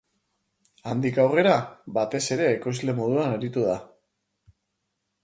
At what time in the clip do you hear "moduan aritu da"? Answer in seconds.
3.01-3.77